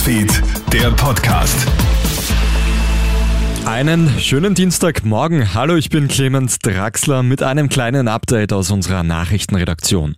Newsfeed, 0.00 0.42
der 0.72 0.90
Podcast. 0.92 1.66
Einen 3.66 4.08
schönen 4.18 4.54
Dienstagmorgen. 4.54 5.52
Hallo, 5.52 5.76
ich 5.76 5.90
bin 5.90 6.08
Clemens 6.08 6.58
Draxler 6.58 7.22
mit 7.22 7.42
einem 7.42 7.68
kleinen 7.68 8.08
Update 8.08 8.54
aus 8.54 8.70
unserer 8.70 9.02
Nachrichtenredaktion. 9.02 10.16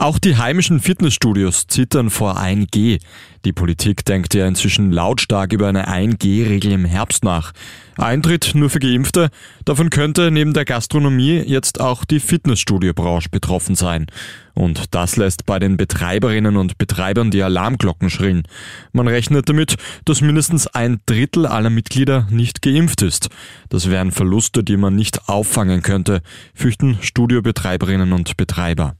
Auch 0.00 0.20
die 0.20 0.36
heimischen 0.36 0.78
Fitnessstudios 0.78 1.66
zittern 1.66 2.08
vor 2.10 2.38
1G. 2.38 3.00
Die 3.44 3.52
Politik 3.52 4.04
denkt 4.04 4.32
ja 4.32 4.46
inzwischen 4.46 4.92
lautstark 4.92 5.52
über 5.52 5.66
eine 5.66 5.88
1G-Regel 5.88 6.70
im 6.70 6.84
Herbst 6.84 7.24
nach. 7.24 7.52
Eintritt 7.96 8.52
nur 8.54 8.70
für 8.70 8.78
Geimpfte, 8.78 9.30
davon 9.64 9.90
könnte 9.90 10.30
neben 10.30 10.52
der 10.52 10.64
Gastronomie 10.64 11.42
jetzt 11.44 11.80
auch 11.80 12.04
die 12.04 12.20
Fitnessstudiobranche 12.20 13.28
betroffen 13.28 13.74
sein. 13.74 14.06
Und 14.54 14.94
das 14.94 15.16
lässt 15.16 15.46
bei 15.46 15.58
den 15.58 15.76
Betreiberinnen 15.76 16.56
und 16.56 16.78
Betreibern 16.78 17.32
die 17.32 17.42
Alarmglocken 17.42 18.08
schrillen. 18.08 18.44
Man 18.92 19.08
rechnet 19.08 19.48
damit, 19.48 19.74
dass 20.04 20.20
mindestens 20.20 20.68
ein 20.68 21.00
Drittel 21.06 21.44
aller 21.44 21.70
Mitglieder 21.70 22.28
nicht 22.30 22.62
geimpft 22.62 23.02
ist. 23.02 23.30
Das 23.68 23.90
wären 23.90 24.12
Verluste, 24.12 24.62
die 24.62 24.76
man 24.76 24.94
nicht 24.94 25.28
auffangen 25.28 25.82
könnte, 25.82 26.22
fürchten 26.54 26.98
Studiobetreiberinnen 27.00 28.12
und 28.12 28.36
Betreiber. 28.36 28.94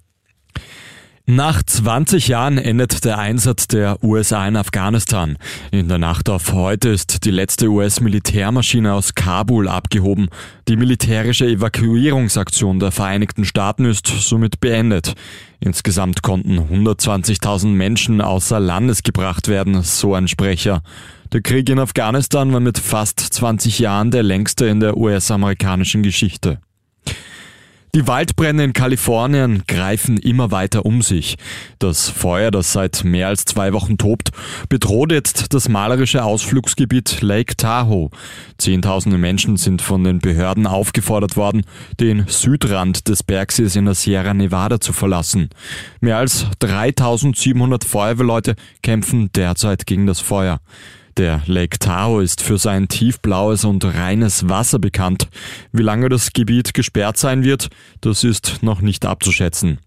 Nach 1.30 1.62
20 1.62 2.28
Jahren 2.28 2.56
endet 2.56 3.04
der 3.04 3.18
Einsatz 3.18 3.68
der 3.68 4.02
USA 4.02 4.48
in 4.48 4.56
Afghanistan. 4.56 5.36
In 5.70 5.86
der 5.86 5.98
Nacht 5.98 6.30
auf 6.30 6.54
heute 6.54 6.88
ist 6.88 7.26
die 7.26 7.30
letzte 7.30 7.68
US-Militärmaschine 7.68 8.94
aus 8.94 9.14
Kabul 9.14 9.68
abgehoben. 9.68 10.30
Die 10.68 10.78
militärische 10.78 11.44
Evakuierungsaktion 11.44 12.80
der 12.80 12.92
Vereinigten 12.92 13.44
Staaten 13.44 13.84
ist 13.84 14.06
somit 14.06 14.60
beendet. 14.60 15.12
Insgesamt 15.60 16.22
konnten 16.22 16.60
120.000 16.60 17.66
Menschen 17.66 18.22
außer 18.22 18.58
Landes 18.58 19.02
gebracht 19.02 19.48
werden, 19.48 19.82
so 19.82 20.14
ein 20.14 20.28
Sprecher. 20.28 20.82
Der 21.34 21.42
Krieg 21.42 21.68
in 21.68 21.78
Afghanistan 21.78 22.54
war 22.54 22.60
mit 22.60 22.78
fast 22.78 23.20
20 23.20 23.80
Jahren 23.80 24.10
der 24.10 24.22
längste 24.22 24.64
in 24.64 24.80
der 24.80 24.96
US-amerikanischen 24.96 26.02
Geschichte. 26.02 26.58
Die 27.98 28.06
Waldbrände 28.06 28.62
in 28.62 28.72
Kalifornien 28.74 29.64
greifen 29.66 30.18
immer 30.18 30.52
weiter 30.52 30.86
um 30.86 31.02
sich. 31.02 31.36
Das 31.80 32.08
Feuer, 32.08 32.52
das 32.52 32.72
seit 32.72 33.02
mehr 33.02 33.26
als 33.26 33.44
zwei 33.44 33.72
Wochen 33.72 33.98
tobt, 33.98 34.30
bedroht 34.68 35.10
jetzt 35.10 35.52
das 35.52 35.68
malerische 35.68 36.22
Ausflugsgebiet 36.22 37.22
Lake 37.22 37.56
Tahoe. 37.56 38.10
Zehntausende 38.56 39.18
Menschen 39.18 39.56
sind 39.56 39.82
von 39.82 40.04
den 40.04 40.20
Behörden 40.20 40.68
aufgefordert 40.68 41.36
worden, 41.36 41.64
den 41.98 42.28
Südrand 42.28 43.08
des 43.08 43.24
Bergsees 43.24 43.74
in 43.74 43.86
der 43.86 43.94
Sierra 43.94 44.32
Nevada 44.32 44.80
zu 44.80 44.92
verlassen. 44.92 45.50
Mehr 46.00 46.18
als 46.18 46.46
3700 46.60 47.82
Feuerwehrleute 47.82 48.54
kämpfen 48.80 49.32
derzeit 49.32 49.86
gegen 49.86 50.06
das 50.06 50.20
Feuer. 50.20 50.60
Der 51.18 51.42
Lake 51.46 51.80
Tahoe 51.80 52.22
ist 52.22 52.42
für 52.42 52.58
sein 52.58 52.86
tiefblaues 52.86 53.64
und 53.64 53.84
reines 53.84 54.48
Wasser 54.48 54.78
bekannt. 54.78 55.26
Wie 55.72 55.82
lange 55.82 56.08
das 56.08 56.32
Gebiet 56.32 56.74
gesperrt 56.74 57.16
sein 57.16 57.42
wird, 57.42 57.70
das 58.00 58.22
ist 58.22 58.62
noch 58.62 58.82
nicht 58.82 59.04
abzuschätzen. 59.04 59.80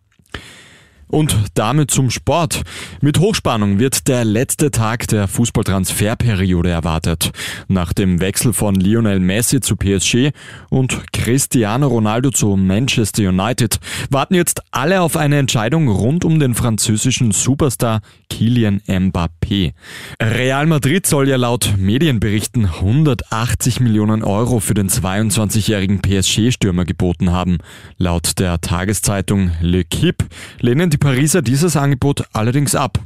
Und 1.11 1.35
damit 1.55 1.91
zum 1.91 2.09
Sport. 2.09 2.61
Mit 3.01 3.19
Hochspannung 3.19 3.79
wird 3.79 4.07
der 4.07 4.23
letzte 4.23 4.71
Tag 4.71 5.07
der 5.09 5.27
Fußballtransferperiode 5.27 6.69
erwartet. 6.69 7.31
Nach 7.67 7.91
dem 7.91 8.21
Wechsel 8.21 8.53
von 8.53 8.75
Lionel 8.75 9.19
Messi 9.19 9.59
zu 9.59 9.75
PSG 9.75 10.31
und 10.69 11.11
Cristiano 11.11 11.87
Ronaldo 11.87 12.31
zu 12.31 12.55
Manchester 12.55 13.27
United 13.27 13.79
warten 14.09 14.35
jetzt 14.35 14.61
alle 14.71 15.01
auf 15.01 15.17
eine 15.17 15.37
Entscheidung 15.37 15.89
rund 15.89 16.23
um 16.23 16.39
den 16.39 16.55
französischen 16.55 17.31
Superstar 17.31 17.99
Kylian 18.29 18.81
Mbappé. 18.87 19.73
Real 20.21 20.65
Madrid 20.65 21.05
soll 21.05 21.27
ja 21.27 21.35
laut 21.35 21.73
Medienberichten 21.77 22.65
180 22.65 23.81
Millionen 23.81 24.23
Euro 24.23 24.61
für 24.61 24.75
den 24.75 24.88
22-jährigen 24.88 26.01
PSG-Stürmer 26.01 26.85
geboten 26.85 27.31
haben. 27.31 27.57
Laut 27.97 28.39
der 28.39 28.61
Tageszeitung 28.61 29.51
L'Equipe 29.61 30.25
lehnen 30.61 30.89
die 30.89 31.00
Pariser 31.01 31.41
dieses 31.41 31.75
Angebot 31.75 32.25
allerdings 32.31 32.75
ab. 32.75 33.00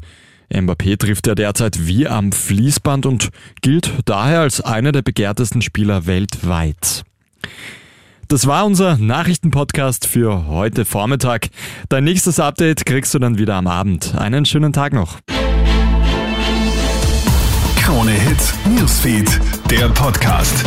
Mbappé 0.54 0.98
trifft 0.98 1.26
ja 1.28 1.34
derzeit 1.34 1.88
wie 1.88 2.08
am 2.08 2.32
Fließband 2.32 3.06
und 3.06 3.30
gilt 3.62 3.92
daher 4.04 4.42
als 4.42 4.62
einer 4.62 4.92
der 4.92 5.02
begehrtesten 5.02 5.62
Spieler 5.62 6.06
weltweit. 6.06 7.04
Das 8.28 8.48
war 8.48 8.66
unser 8.66 8.98
Nachrichtenpodcast 8.98 10.08
für 10.08 10.46
heute 10.48 10.84
Vormittag. 10.84 11.48
Dein 11.90 12.04
nächstes 12.04 12.40
Update 12.40 12.86
kriegst 12.86 13.14
du 13.14 13.20
dann 13.20 13.38
wieder 13.38 13.56
am 13.56 13.68
Abend. 13.68 14.14
Einen 14.16 14.46
schönen 14.46 14.74
Tag 14.74 14.94
noch. 14.94 15.20
Krone 17.78 18.12
Hits, 18.12 18.54
Newsfeed, 18.68 19.40
der 19.72 19.88
Podcast. 19.90 20.66